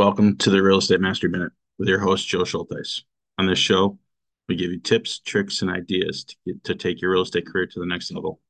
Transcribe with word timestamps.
Welcome 0.00 0.38
to 0.38 0.48
the 0.48 0.62
Real 0.62 0.78
Estate 0.78 1.02
Mastery 1.02 1.28
Minute 1.28 1.52
with 1.78 1.86
your 1.86 1.98
host, 1.98 2.26
Joe 2.26 2.44
Schulteis. 2.44 3.02
On 3.36 3.44
this 3.44 3.58
show, 3.58 3.98
we 4.48 4.56
give 4.56 4.70
you 4.70 4.80
tips, 4.80 5.18
tricks, 5.18 5.60
and 5.60 5.70
ideas 5.70 6.24
to, 6.24 6.36
get, 6.46 6.64
to 6.64 6.74
take 6.74 7.02
your 7.02 7.10
real 7.10 7.20
estate 7.20 7.46
career 7.46 7.66
to 7.66 7.78
the 7.78 7.84
next 7.84 8.10
level. 8.10 8.40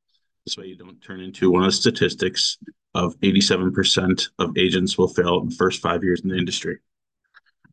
This 0.46 0.56
way, 0.56 0.66
you 0.66 0.76
don't 0.76 1.02
turn 1.02 1.18
into 1.18 1.50
one 1.50 1.64
of 1.64 1.66
the 1.66 1.72
statistics 1.72 2.56
of 2.94 3.18
87% 3.18 4.28
of 4.38 4.56
agents 4.56 4.96
will 4.96 5.08
fail 5.08 5.40
in 5.40 5.48
the 5.48 5.54
first 5.56 5.82
five 5.82 6.04
years 6.04 6.20
in 6.20 6.28
the 6.28 6.36
industry. 6.36 6.78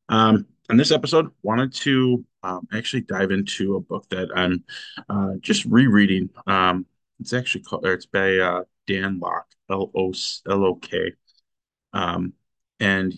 Um, 0.09 0.47
on 0.71 0.77
this 0.77 0.91
episode, 0.91 1.29
wanted 1.43 1.71
to 1.73 2.25
um, 2.41 2.67
actually 2.73 3.01
dive 3.01 3.29
into 3.29 3.75
a 3.75 3.79
book 3.79 4.09
that 4.09 4.29
I'm 4.35 4.63
uh, 5.07 5.33
just 5.39 5.65
rereading. 5.65 6.31
Um, 6.47 6.87
it's 7.19 7.31
actually 7.31 7.61
called, 7.61 7.85
it's 7.85 8.07
by 8.07 8.37
uh, 8.37 8.63
Dan 8.87 9.19
Lok, 9.19 9.45
L 9.69 9.91
O 9.95 10.13
L 10.49 10.65
O 10.65 10.75
K. 10.77 11.11
Um, 11.93 12.33
and 12.79 13.13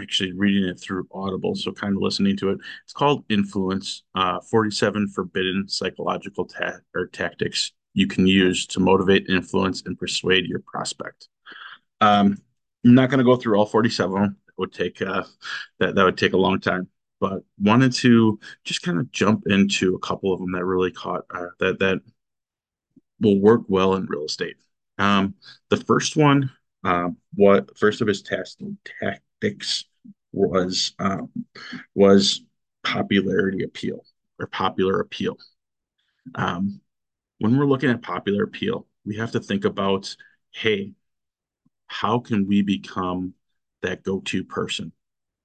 actually 0.00 0.32
reading 0.32 0.68
it 0.68 0.78
through 0.80 1.06
Audible, 1.12 1.54
so 1.54 1.72
kind 1.72 1.96
of 1.96 2.02
listening 2.02 2.36
to 2.38 2.50
it. 2.50 2.58
It's 2.84 2.92
called 2.92 3.24
Influence 3.28 4.02
uh, 4.14 4.40
47 4.40 5.08
Forbidden 5.08 5.68
Psychological 5.68 6.46
ta- 6.46 6.78
or 6.94 7.06
Tactics 7.06 7.72
You 7.94 8.06
Can 8.06 8.26
Use 8.26 8.66
to 8.68 8.80
Motivate, 8.80 9.28
Influence, 9.28 9.82
and 9.86 9.98
Persuade 9.98 10.46
Your 10.46 10.60
Prospect. 10.60 11.28
Um, 12.00 12.38
I'm 12.84 12.94
not 12.94 13.10
going 13.10 13.18
to 13.18 13.24
go 13.24 13.36
through 13.36 13.56
all 13.56 13.66
47 13.66 14.22
That 14.22 14.58
would 14.58 14.72
take 14.72 15.00
uh, 15.00 15.24
that, 15.78 15.94
that 15.94 16.04
would 16.04 16.18
take 16.18 16.32
a 16.32 16.38
long 16.38 16.60
time, 16.60 16.88
but 17.20 17.42
wanted 17.58 17.92
to 17.94 18.38
just 18.64 18.82
kind 18.82 18.98
of 18.98 19.10
jump 19.10 19.44
into 19.46 19.94
a 19.94 20.00
couple 20.00 20.32
of 20.32 20.40
them 20.40 20.52
that 20.52 20.64
really 20.64 20.90
caught 20.90 21.24
uh, 21.34 21.46
that 21.60 21.78
that 21.78 22.00
will 23.20 23.40
work 23.40 23.62
well 23.68 23.94
in 23.94 24.06
real 24.06 24.24
estate. 24.24 24.56
Um, 24.98 25.34
the 25.70 25.76
first 25.76 26.16
one, 26.16 26.50
uh, 26.84 27.08
what 27.34 27.76
first 27.78 28.00
of 28.00 28.08
his 28.08 28.22
test 28.22 28.62
tactics 29.00 29.86
was 30.34 30.94
um, 30.98 31.30
was 31.94 32.42
popularity 32.82 33.64
appeal 33.64 34.04
or 34.38 34.46
popular 34.46 35.00
appeal. 35.00 35.36
Um, 36.34 36.80
when 37.38 37.56
we're 37.56 37.66
looking 37.66 37.90
at 37.90 38.02
popular 38.02 38.44
appeal, 38.44 38.86
we 39.04 39.16
have 39.16 39.32
to 39.32 39.40
think 39.40 39.64
about, 39.64 40.14
hey, 40.50 40.92
how 41.86 42.18
can 42.18 42.46
we 42.46 42.62
become 42.62 43.34
that 43.82 44.02
go-to 44.02 44.42
person 44.44 44.92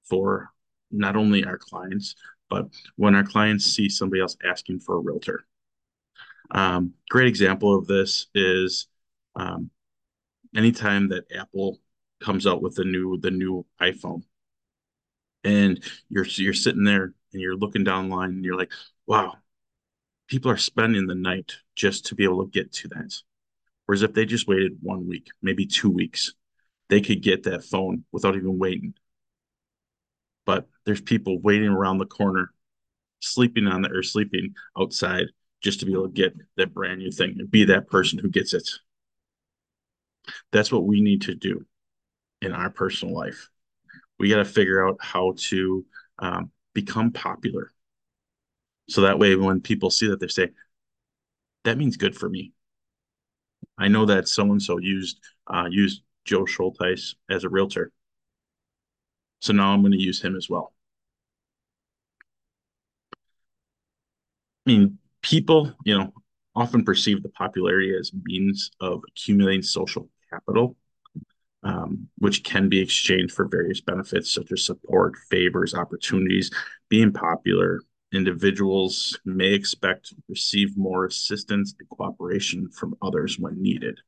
for 0.04 0.50
not 0.90 1.16
only 1.16 1.44
our 1.44 1.58
clients, 1.58 2.14
but 2.48 2.66
when 2.96 3.14
our 3.14 3.22
clients 3.22 3.64
see 3.64 3.88
somebody 3.88 4.20
else 4.20 4.36
asking 4.44 4.80
for 4.80 4.96
a 4.96 5.00
realtor. 5.00 5.44
Um, 6.50 6.94
great 7.08 7.28
example 7.28 7.78
of 7.78 7.86
this 7.86 8.26
is 8.34 8.88
um, 9.36 9.70
anytime 10.56 11.08
that 11.10 11.30
Apple 11.32 11.78
comes 12.20 12.46
out 12.46 12.60
with 12.60 12.74
the 12.74 12.84
new 12.84 13.18
the 13.18 13.30
new 13.30 13.64
iPhone, 13.80 14.22
and 15.44 15.82
you're 16.08 16.26
you're 16.26 16.52
sitting 16.52 16.84
there 16.84 17.14
and 17.32 17.40
you're 17.40 17.56
looking 17.56 17.84
down 17.84 18.08
line 18.08 18.30
and 18.30 18.44
you're 18.44 18.56
like, 18.56 18.72
wow, 19.06 19.34
people 20.28 20.50
are 20.50 20.56
spending 20.56 21.06
the 21.06 21.14
night 21.14 21.56
just 21.74 22.06
to 22.06 22.14
be 22.14 22.24
able 22.24 22.44
to 22.44 22.50
get 22.50 22.72
to 22.72 22.88
that. 22.88 23.14
Whereas 23.86 24.02
if 24.02 24.14
they 24.14 24.24
just 24.24 24.46
waited 24.46 24.78
one 24.80 25.08
week, 25.08 25.28
maybe 25.42 25.66
two 25.66 25.90
weeks, 25.90 26.32
they 26.88 27.00
could 27.00 27.22
get 27.22 27.44
that 27.44 27.64
phone 27.64 28.04
without 28.12 28.36
even 28.36 28.58
waiting. 28.58 28.94
But 30.46 30.68
there's 30.84 31.00
people 31.00 31.40
waiting 31.40 31.68
around 31.68 31.98
the 31.98 32.06
corner, 32.06 32.52
sleeping 33.20 33.66
on 33.66 33.82
the 33.82 33.90
or 33.90 34.02
sleeping 34.02 34.54
outside 34.78 35.26
just 35.60 35.80
to 35.80 35.86
be 35.86 35.92
able 35.92 36.08
to 36.08 36.12
get 36.12 36.34
that 36.56 36.72
brand 36.72 37.00
new 37.00 37.10
thing 37.10 37.36
and 37.38 37.50
be 37.50 37.64
that 37.64 37.88
person 37.88 38.18
who 38.18 38.30
gets 38.30 38.54
it. 38.54 38.68
That's 40.52 40.72
what 40.72 40.86
we 40.86 41.00
need 41.00 41.22
to 41.22 41.34
do 41.34 41.66
in 42.40 42.52
our 42.52 42.70
personal 42.70 43.14
life. 43.14 43.48
We 44.20 44.28
got 44.28 44.36
to 44.36 44.44
figure 44.44 44.86
out 44.86 44.98
how 45.00 45.32
to 45.48 45.84
um, 46.18 46.50
become 46.74 47.10
popular. 47.10 47.72
So 48.90 49.00
that 49.00 49.18
way, 49.18 49.34
when 49.34 49.62
people 49.62 49.88
see 49.90 50.08
that, 50.08 50.20
they 50.20 50.28
say, 50.28 50.50
that 51.64 51.78
means 51.78 51.96
good 51.96 52.14
for 52.14 52.28
me. 52.28 52.52
I 53.78 53.88
know 53.88 54.04
that 54.04 54.28
so 54.28 54.42
and 54.42 54.62
so 54.62 54.76
used 54.78 55.20
uh, 55.46 55.68
used 55.70 56.02
Joe 56.26 56.44
Schulteis 56.44 57.14
as 57.30 57.44
a 57.44 57.48
realtor. 57.48 57.92
So 59.40 59.54
now 59.54 59.72
I'm 59.72 59.80
going 59.80 59.92
to 59.92 59.98
use 59.98 60.20
him 60.20 60.36
as 60.36 60.50
well. 60.50 60.74
I 64.66 64.70
mean, 64.70 64.98
people, 65.22 65.72
you 65.86 65.96
know, 65.96 66.12
often 66.54 66.84
perceive 66.84 67.22
the 67.22 67.30
popularity 67.30 67.96
as 67.98 68.12
means 68.24 68.70
of 68.80 69.02
accumulating 69.08 69.62
social 69.62 70.10
capital, 70.30 70.76
um, 71.62 72.08
which 72.18 72.42
can 72.44 72.68
be 72.68 72.80
exchanged 72.80 73.34
for 73.34 73.46
various 73.46 73.80
benefits 73.80 74.32
such 74.32 74.52
as 74.52 74.64
support, 74.64 75.16
favors, 75.30 75.74
opportunities. 75.74 76.50
Being 76.88 77.12
popular, 77.12 77.80
individuals 78.12 79.18
may 79.24 79.52
expect 79.52 80.08
to 80.08 80.16
receive 80.28 80.76
more 80.76 81.06
assistance 81.06 81.74
and 81.78 81.88
cooperation 81.88 82.70
from 82.70 82.96
others 83.02 83.38
when 83.38 83.62
needed. 83.62 83.98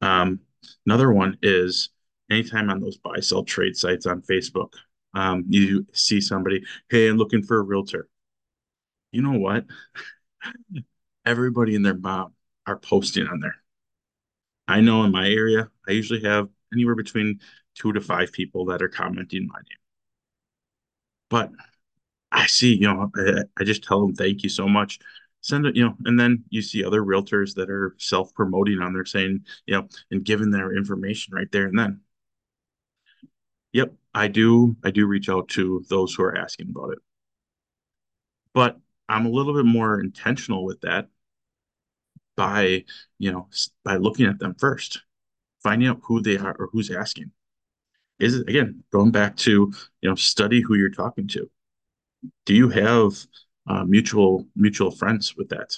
Um, 0.00 0.40
another 0.86 1.12
one 1.12 1.36
is 1.42 1.90
anytime 2.30 2.70
on 2.70 2.80
those 2.80 2.96
buy 2.96 3.20
sell 3.20 3.44
trade 3.44 3.76
sites 3.76 4.06
on 4.06 4.22
Facebook, 4.22 4.72
um, 5.14 5.44
you 5.48 5.86
see 5.92 6.20
somebody, 6.20 6.64
hey, 6.88 7.08
I'm 7.08 7.16
looking 7.16 7.42
for 7.42 7.58
a 7.58 7.62
realtor. 7.62 8.08
You 9.12 9.22
know 9.22 9.38
what? 9.38 9.66
Everybody 11.26 11.76
and 11.76 11.84
their 11.84 11.96
mom 11.96 12.32
are 12.66 12.78
posting 12.78 13.26
on 13.26 13.40
there. 13.40 13.56
I 14.66 14.80
know 14.80 15.02
in 15.04 15.12
my 15.12 15.28
area, 15.28 15.68
I 15.86 15.92
usually 15.92 16.22
have 16.22 16.48
anywhere 16.72 16.94
between 16.94 17.40
two 17.74 17.92
to 17.92 18.00
five 18.00 18.32
people 18.32 18.66
that 18.66 18.82
are 18.82 18.88
commenting 18.88 19.46
my 19.46 19.58
name. 19.58 19.78
But 21.28 21.50
I 22.32 22.46
see, 22.46 22.74
you 22.74 22.86
know, 22.86 23.10
I, 23.16 23.42
I 23.58 23.64
just 23.64 23.84
tell 23.84 24.00
them 24.00 24.14
thank 24.14 24.42
you 24.42 24.48
so 24.48 24.68
much. 24.68 24.98
Send 25.42 25.66
it, 25.66 25.76
you 25.76 25.84
know, 25.84 25.96
and 26.04 26.20
then 26.20 26.44
you 26.50 26.62
see 26.62 26.84
other 26.84 27.02
realtors 27.02 27.54
that 27.54 27.70
are 27.70 27.94
self 27.98 28.32
promoting 28.34 28.80
on 28.80 28.92
there 28.92 29.04
saying, 29.06 29.44
you 29.66 29.74
know, 29.74 29.88
and 30.10 30.24
giving 30.24 30.50
their 30.50 30.76
information 30.76 31.34
right 31.34 31.50
there 31.50 31.66
and 31.66 31.78
then. 31.78 32.00
Yep, 33.72 33.94
I 34.14 34.28
do. 34.28 34.76
I 34.84 34.90
do 34.90 35.06
reach 35.06 35.28
out 35.28 35.48
to 35.50 35.84
those 35.88 36.14
who 36.14 36.24
are 36.24 36.36
asking 36.36 36.68
about 36.70 36.92
it. 36.92 36.98
But 38.52 38.78
I'm 39.08 39.26
a 39.26 39.30
little 39.30 39.54
bit 39.54 39.64
more 39.64 40.00
intentional 40.00 40.64
with 40.64 40.80
that 40.82 41.08
by, 42.36 42.84
you 43.18 43.32
know, 43.32 43.48
by 43.84 43.96
looking 43.96 44.26
at 44.26 44.38
them 44.38 44.54
first, 44.54 45.02
finding 45.62 45.88
out 45.88 46.00
who 46.02 46.20
they 46.20 46.36
are 46.38 46.54
or 46.58 46.68
who's 46.72 46.90
asking. 46.90 47.30
Is 48.18 48.36
it 48.36 48.48
again 48.48 48.84
going 48.92 49.10
back 49.10 49.36
to 49.38 49.72
you 50.02 50.08
know 50.08 50.14
study 50.14 50.60
who 50.60 50.74
you're 50.74 50.90
talking 50.90 51.26
to? 51.28 51.50
Do 52.44 52.54
you 52.54 52.68
have 52.68 53.14
uh, 53.66 53.84
mutual 53.84 54.46
mutual 54.54 54.90
friends 54.90 55.36
with 55.36 55.48
that? 55.50 55.76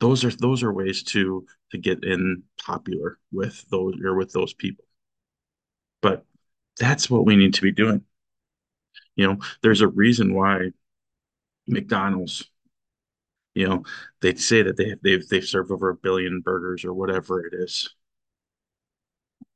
Those 0.00 0.24
are 0.24 0.30
those 0.30 0.62
are 0.62 0.72
ways 0.72 1.02
to 1.04 1.46
to 1.70 1.78
get 1.78 2.04
in 2.04 2.42
popular 2.64 3.18
with 3.32 3.64
those 3.70 3.94
or 4.04 4.14
with 4.14 4.32
those 4.32 4.54
people. 4.54 4.84
But 6.02 6.24
that's 6.78 7.10
what 7.10 7.24
we 7.26 7.36
need 7.36 7.54
to 7.54 7.62
be 7.62 7.72
doing. 7.72 8.04
You 9.16 9.26
know, 9.26 9.38
there's 9.62 9.80
a 9.80 9.88
reason 9.88 10.34
why 10.34 10.70
McDonald's, 11.66 12.48
you 13.56 13.66
know, 13.66 13.84
they 14.20 14.34
say 14.34 14.62
that 14.62 14.76
they 14.76 14.94
they've 15.02 15.26
they've 15.28 15.44
served 15.44 15.70
over 15.72 15.88
a 15.88 15.96
billion 15.96 16.42
burgers 16.42 16.84
or 16.84 16.92
whatever 16.92 17.44
it 17.46 17.54
is. 17.54 17.88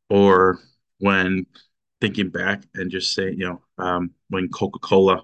Or 0.09 0.59
when 0.99 1.47
thinking 2.01 2.31
back 2.31 2.65
and 2.75 2.91
just 2.91 3.13
say, 3.13 3.31
you 3.31 3.47
know, 3.47 3.63
um, 3.79 4.13
when 4.31 4.49
Coca-Cola, 4.49 5.23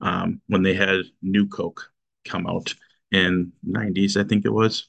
um, 0.00 0.40
when 0.48 0.62
they 0.62 0.74
had 0.74 1.02
New 1.20 1.46
Coke 1.46 1.90
come 2.24 2.46
out 2.46 2.74
in 3.10 3.52
90s, 3.62 4.16
I 4.16 4.24
think 4.24 4.46
it 4.46 4.52
was, 4.52 4.88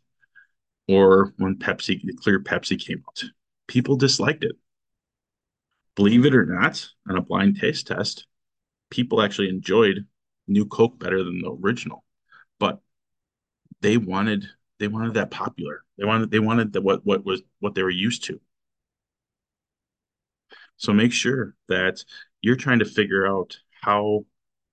or 0.88 1.34
when 1.38 1.58
Pepsi, 1.58 2.00
clear 2.18 2.40
Pepsi 2.40 2.80
came 2.80 3.03
out, 3.08 3.24
people 3.68 3.97
disliked 3.97 4.46
it. 4.46 4.56
Believe 5.96 6.26
it 6.26 6.34
or 6.35 6.46
not, 6.46 6.88
on 7.08 7.17
a 7.17 7.22
blind 7.22 7.59
taste 7.59 7.88
test, 7.88 8.28
people 8.90 9.22
actually 9.22 9.49
enjoyed 9.49 10.08
New 10.47 10.66
Coke 10.66 10.97
better 10.99 11.23
than 11.23 11.41
the 11.41 11.52
original, 11.52 12.03
they 13.84 13.97
wanted 13.97 14.46
they 14.80 14.88
wanted 14.88 15.14
that 15.16 15.30
popular. 15.30 15.84
They 15.97 16.06
wanted 16.06 16.32
they 16.32 16.40
wanted 16.40 16.74
the, 16.74 16.82
what 16.82 17.06
what 17.06 17.26
was 17.26 17.41
what 17.59 17.76
they 17.76 17.84
were 17.84 17.90
used 17.90 18.24
to. 18.26 18.40
So 20.78 20.94
make 20.94 21.12
sure 21.12 21.56
that 21.68 22.03
you're 22.41 22.56
trying 22.56 22.80
to 22.80 22.85
figure 22.85 23.28
out 23.28 23.58
how 23.82 24.26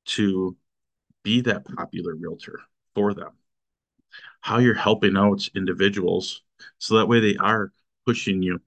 to 0.06 0.56
be 1.22 1.42
that 1.42 1.64
popular 1.64 2.14
realtor 2.14 2.60
for 2.94 3.12
them. 3.12 3.32
How 4.40 4.58
you're 4.58 4.74
helping 4.74 5.16
out 5.16 5.48
individuals 5.54 6.42
so 6.78 6.96
that 6.96 7.06
way 7.08 7.20
they 7.20 7.36
are 7.36 7.72
pushing 8.06 8.42
you 8.42 8.60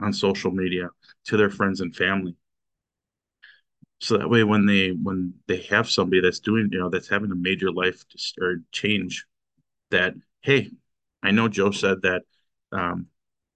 on 0.00 0.12
social 0.12 0.50
media 0.50 0.90
to 1.26 1.36
their 1.36 1.50
friends 1.50 1.80
and 1.80 1.94
family 1.94 2.36
so 3.98 4.18
that 4.18 4.28
way 4.28 4.44
when 4.44 4.66
they 4.66 4.90
when 4.90 5.32
they 5.46 5.62
have 5.62 5.88
somebody 5.88 6.20
that's 6.20 6.40
doing 6.40 6.68
you 6.70 6.78
know 6.78 6.90
that's 6.90 7.08
having 7.08 7.30
a 7.30 7.34
major 7.34 7.70
life 7.70 8.04
or 8.40 8.62
change 8.72 9.26
that 9.90 10.14
hey 10.42 10.70
i 11.22 11.30
know 11.30 11.48
joe 11.48 11.70
said 11.70 12.02
that 12.02 12.22
um, 12.72 13.06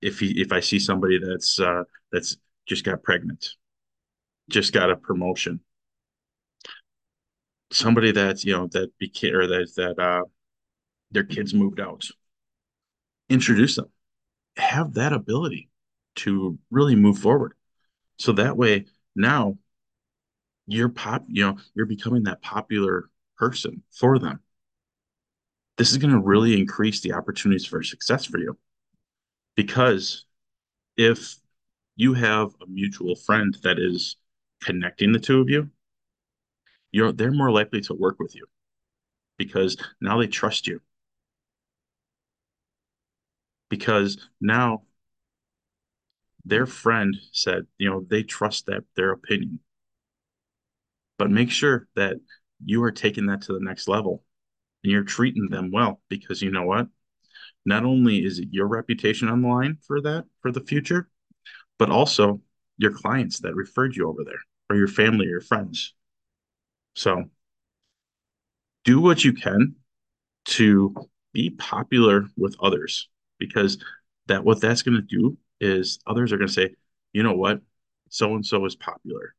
if 0.00 0.19
he 0.19 0.41
if 0.41 0.53
I 0.53 0.61
see 0.61 0.79
somebody 0.79 1.19
that's 1.19 1.59
uh, 1.61 1.85
that's 2.12 2.37
just 2.67 2.85
got 2.85 3.03
pregnant, 3.03 3.50
just 4.49 4.73
got 4.73 4.91
a 4.91 4.97
promotion, 4.97 5.61
somebody 7.73 8.12
that's 8.12 8.44
you 8.44 8.53
know 8.53 8.69
that 8.73 8.97
became 8.99 9.35
or 9.35 9.47
that 9.47 9.73
that 9.77 9.99
uh, 9.99 10.25
their 11.11 11.25
kids 11.25 11.55
moved 11.55 11.81
out, 11.81 12.06
introduce 13.29 13.77
them, 13.77 13.91
have 14.56 14.94
that 14.94 15.12
ability 15.12 15.69
to 16.17 16.59
really 16.71 16.94
move 16.94 17.19
forward. 17.19 17.55
So 18.19 18.32
that 18.32 18.56
way 18.56 18.87
now 19.17 19.59
you're 20.67 20.88
pop, 20.88 21.25
you 21.29 21.44
know, 21.44 21.56
you're 21.75 21.87
becoming 21.87 22.25
that 22.25 22.43
popular 22.43 23.09
person 23.37 23.82
for 23.91 24.19
them. 24.19 24.41
This 25.81 25.93
is 25.93 25.97
going 25.97 26.12
to 26.12 26.21
really 26.21 26.61
increase 26.61 27.00
the 27.00 27.15
opportunities 27.15 27.65
for 27.65 27.82
success 27.82 28.27
for 28.27 28.37
you. 28.37 28.59
Because 29.56 30.27
if 30.99 31.37
you 31.97 32.12
have 32.12 32.55
a 32.61 32.67
mutual 32.67 33.17
friend 33.17 33.56
that 33.62 33.79
is 33.79 34.17
connecting 34.61 35.12
the 35.12 35.19
two 35.19 35.41
of 35.41 35.49
you, 35.49 35.71
you're 36.93 37.12
they're 37.12 37.32
more 37.32 37.50
likely 37.50 37.81
to 37.81 37.94
work 37.94 38.17
with 38.19 38.35
you 38.35 38.44
because 39.38 39.79
now 40.03 40.21
they 40.21 40.27
trust 40.27 40.67
you. 40.67 40.82
Because 43.71 44.19
now 44.38 44.82
their 46.44 46.67
friend 46.67 47.17
said, 47.32 47.67
you 47.79 47.88
know, 47.88 48.05
they 48.06 48.23
trust 48.23 48.67
that 48.67 48.85
their 48.97 49.12
opinion. 49.12 49.61
But 51.17 51.31
make 51.31 51.50
sure 51.50 51.88
that 51.97 52.17
you 52.67 52.82
are 52.82 52.93
taking 52.93 53.25
that 53.29 53.41
to 53.44 53.55
the 53.55 53.61
next 53.61 53.88
level 53.88 54.25
and 54.82 54.93
you're 54.93 55.05
treating 55.05 55.49
them 55.49 55.71
well 55.73 56.00
because 56.09 56.43
you 56.43 56.50
know 56.50 56.65
what? 56.65 56.88
Not 57.65 57.85
only 57.85 58.25
is 58.25 58.38
it 58.38 58.49
your 58.50 58.67
reputation 58.67 59.29
on 59.29 59.43
the 59.43 59.49
line 59.49 59.79
for 59.87 60.00
that 60.03 60.25
for 60.41 60.50
the 60.50 60.61
future, 60.61 61.09
but 61.79 61.91
also 61.91 62.41
your 62.79 62.93
clients 62.93 63.41
that 63.41 63.55
referred 63.55 63.94
you 63.97 64.09
over 64.09 64.25
there 64.25 64.41
or 64.71 64.77
your 64.77 64.88
family 64.88 65.27
or 65.27 65.31
your 65.31 65.41
friends. 65.41 65.94
So 66.94 67.25
do 68.85 69.00
what 69.00 69.25
you 69.25 69.32
can 69.32 69.77
to 70.47 70.94
be 71.32 71.50
popular 71.50 72.25
with 72.37 72.56
others 72.61 73.09
because 73.38 73.79
that 74.27 74.44
what 74.44 74.61
that's 74.61 74.82
going 74.82 74.94
to 74.94 75.03
do 75.03 75.37
is 75.61 75.99
others 76.06 76.32
are 76.32 76.38
going 76.38 76.49
to 76.49 76.55
say, 76.55 76.75
you 77.12 77.23
know 77.23 77.35
what, 77.35 77.61
so 78.09 78.35
and 78.35 78.44
so 78.44 78.65
is 78.65 78.77
popular. 78.77 79.35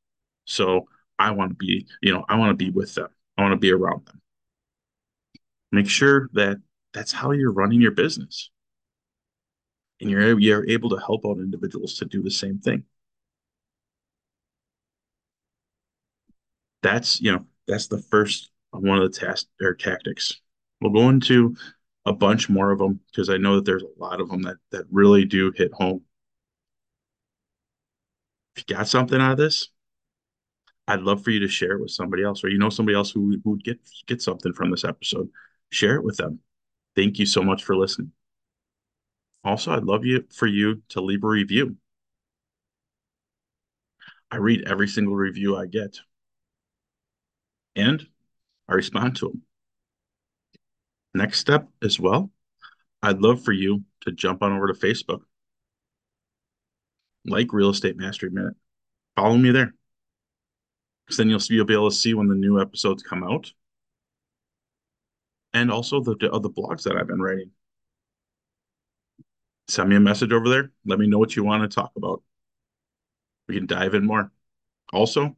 So 0.46 0.88
I 1.18 1.32
want 1.32 1.52
to 1.52 1.56
be, 1.56 1.88
you 2.02 2.14
know, 2.14 2.26
I 2.30 2.38
want 2.38 2.50
to 2.50 2.66
be 2.66 2.72
with 2.72 2.96
them. 2.96 3.10
I 3.38 3.42
want 3.42 3.54
to 3.54 3.58
be 3.58 3.72
around 3.72 4.06
them. 4.06 4.22
Make 5.72 5.90
sure 5.90 6.30
that 6.34 6.58
that's 6.94 7.12
how 7.12 7.32
you're 7.32 7.52
running 7.52 7.82
your 7.82 7.92
business. 7.92 8.50
And 10.00 10.10
you're, 10.10 10.40
you're 10.40 10.68
able 10.70 10.90
to 10.90 10.98
help 10.98 11.26
out 11.26 11.38
individuals 11.38 11.98
to 12.00 12.06
do 12.06 12.22
the 12.22 12.32
same 12.32 12.60
thing. 12.60 12.84
That's, 16.82 17.22
you 17.22 17.32
know, 17.32 17.46
that's 17.68 17.88
the 17.88 18.02
first 18.02 18.52
one 18.72 18.98
of 18.98 19.12
the 19.12 19.20
task 19.20 19.48
or 19.62 19.74
tactics. 19.76 20.42
We'll 20.80 20.92
go 20.92 21.10
into 21.10 21.56
a 22.06 22.14
bunch 22.14 22.50
more 22.50 22.72
of 22.72 22.80
them 22.80 23.00
because 23.12 23.30
I 23.30 23.38
know 23.38 23.56
that 23.56 23.66
there's 23.66 23.84
a 23.84 24.00
lot 24.00 24.20
of 24.20 24.30
them 24.30 24.42
that 24.44 24.58
that 24.72 24.86
really 24.92 25.26
do 25.26 25.52
hit 25.56 25.72
home. 25.74 26.04
If 28.56 28.64
you 28.68 28.76
got 28.76 28.88
something 28.88 29.20
out 29.22 29.34
of 29.34 29.38
this, 29.38 29.70
I'd 30.88 31.02
love 31.02 31.24
for 31.24 31.32
you 31.32 31.40
to 31.42 31.48
share 31.48 31.74
it 31.74 31.82
with 31.82 31.92
somebody 31.92 32.24
else, 32.24 32.44
or 32.44 32.50
you 32.50 32.58
know 32.58 32.70
somebody 32.70 32.96
else 32.96 33.12
who, 33.12 33.40
who 33.44 33.52
would 33.52 33.64
get 33.64 33.80
get 34.08 34.22
something 34.22 34.54
from 34.54 34.72
this 34.72 34.84
episode. 34.84 35.30
Share 35.72 35.96
it 35.96 36.04
with 36.04 36.18
them. 36.18 36.40
Thank 36.96 37.18
you 37.18 37.26
so 37.26 37.42
much 37.42 37.64
for 37.64 37.76
listening. 37.76 38.12
Also, 39.44 39.72
I'd 39.72 39.84
love 39.84 40.06
you 40.06 40.26
for 40.32 40.46
you 40.46 40.84
to 40.90 41.02
leave 41.02 41.24
a 41.24 41.28
review. 41.28 41.78
I 44.30 44.38
read 44.38 44.68
every 44.68 44.88
single 44.88 45.16
review 45.16 45.58
I 45.58 45.66
get, 45.66 46.00
and 47.76 48.06
I 48.70 48.74
respond 48.74 49.16
to 49.18 49.30
them. 49.30 49.42
Next 51.14 51.40
step 51.40 51.68
as 51.82 52.00
well, 52.00 52.32
I'd 53.02 53.20
love 53.20 53.44
for 53.44 53.52
you 53.52 53.84
to 54.02 54.12
jump 54.12 54.44
on 54.44 54.54
over 54.54 54.68
to 54.68 54.74
Facebook, 54.74 55.22
like 57.26 57.52
Real 57.52 57.72
Estate 57.72 57.98
Mastery 57.98 58.30
Minute. 58.30 58.56
Follow 59.16 59.38
me 59.38 59.52
there. 59.52 59.74
Because 61.06 61.18
then 61.18 61.30
you'll, 61.30 61.42
you'll 61.50 61.66
be 61.66 61.74
able 61.74 61.90
to 61.90 61.96
see 61.96 62.14
when 62.14 62.28
the 62.28 62.36
new 62.36 62.62
episodes 62.62 63.04
come 63.04 63.24
out. 63.24 63.52
And 65.54 65.72
also 65.72 66.02
the, 66.02 66.16
the 66.16 66.32
other 66.32 66.50
blogs 66.50 66.84
that 66.84 66.96
I've 66.96 67.08
been 67.08 67.22
writing. 67.22 67.52
Send 69.68 69.90
me 69.90 69.96
a 69.96 70.00
message 70.00 70.32
over 70.32 70.50
there. 70.50 70.72
Let 70.86 71.00
me 71.00 71.08
know 71.08 71.18
what 71.18 71.36
you 71.36 71.44
want 71.44 71.64
to 71.64 71.74
talk 71.74 71.92
about. 71.96 72.22
We 73.48 73.56
can 73.56 73.66
dive 73.66 73.94
in 73.94 74.06
more. 74.06 74.32
Also, 74.94 75.36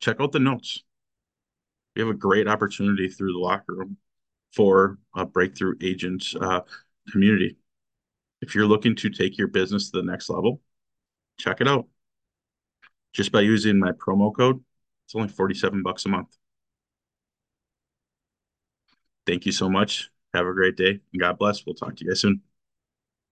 check 0.00 0.20
out 0.20 0.32
the 0.32 0.38
notes. 0.38 0.82
We 1.94 2.00
have 2.00 2.10
a 2.10 2.14
great 2.14 2.48
opportunity 2.48 3.08
through 3.08 3.32
the 3.32 3.38
locker 3.38 3.74
room 3.74 3.96
for 4.54 4.98
a 5.14 5.26
breakthrough 5.26 5.74
agent 5.82 6.24
uh, 6.40 6.60
community. 7.10 7.56
If 8.40 8.54
you're 8.54 8.66
looking 8.66 8.96
to 8.96 9.10
take 9.10 9.38
your 9.38 9.48
business 9.48 9.90
to 9.90 9.98
the 9.98 10.06
next 10.06 10.28
level, 10.28 10.60
check 11.38 11.60
it 11.60 11.68
out. 11.68 11.86
Just 13.12 13.32
by 13.32 13.40
using 13.40 13.78
my 13.78 13.92
promo 13.92 14.34
code, 14.34 14.62
it's 15.06 15.14
only 15.14 15.28
47 15.28 15.82
bucks 15.82 16.06
a 16.06 16.08
month. 16.08 16.36
Thank 19.26 19.46
you 19.46 19.52
so 19.52 19.68
much. 19.68 20.10
Have 20.34 20.46
a 20.46 20.52
great 20.54 20.76
day 20.76 21.00
and 21.12 21.20
God 21.20 21.38
bless. 21.38 21.64
We'll 21.66 21.74
talk 21.74 21.96
to 21.96 22.04
you 22.04 22.10
guys 22.10 22.20
soon. 22.20 22.42